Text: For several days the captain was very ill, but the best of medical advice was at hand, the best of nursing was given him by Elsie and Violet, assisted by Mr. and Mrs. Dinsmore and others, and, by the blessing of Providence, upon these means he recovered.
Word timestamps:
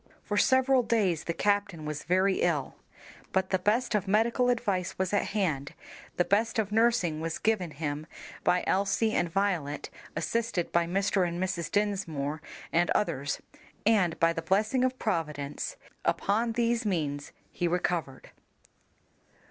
For 0.23 0.35
several 0.35 0.81
days 0.81 1.25
the 1.25 1.33
captain 1.33 1.85
was 1.85 2.01
very 2.05 2.37
ill, 2.41 2.73
but 3.31 3.51
the 3.51 3.59
best 3.59 3.93
of 3.93 4.07
medical 4.07 4.49
advice 4.49 4.97
was 4.97 5.13
at 5.13 5.27
hand, 5.27 5.75
the 6.17 6.25
best 6.25 6.57
of 6.57 6.71
nursing 6.71 7.21
was 7.21 7.37
given 7.37 7.69
him 7.69 8.07
by 8.43 8.63
Elsie 8.65 9.11
and 9.11 9.29
Violet, 9.29 9.91
assisted 10.15 10.71
by 10.71 10.87
Mr. 10.87 11.27
and 11.27 11.39
Mrs. 11.39 11.69
Dinsmore 11.71 12.41
and 12.73 12.89
others, 12.95 13.41
and, 13.85 14.19
by 14.19 14.33
the 14.33 14.41
blessing 14.41 14.83
of 14.83 14.97
Providence, 14.97 15.75
upon 16.03 16.53
these 16.53 16.83
means 16.83 17.31
he 17.51 17.67
recovered. 17.67 18.31